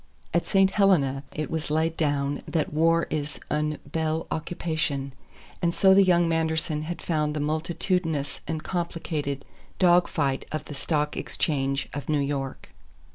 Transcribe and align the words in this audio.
At 0.33 0.47
St. 0.47 0.71
Helena 0.71 1.21
it 1.31 1.51
was 1.51 1.69
laid 1.69 1.95
down 1.95 2.41
that 2.47 2.73
war 2.73 3.05
is 3.11 3.39
une 3.51 3.77
belle 3.85 4.25
occupation, 4.31 5.13
and 5.61 5.75
so 5.75 5.93
the 5.93 6.01
young 6.03 6.27
Manderson 6.27 6.81
had 6.85 7.03
found 7.03 7.35
the 7.35 7.39
multitudinous 7.39 8.41
and 8.47 8.63
complicated 8.63 9.45
dog 9.77 10.07
fight 10.07 10.43
of 10.51 10.65
the 10.65 10.73
Stock 10.73 11.15
Exchange 11.15 11.87
of 11.93 12.09
New 12.09 12.17
York. 12.17 12.69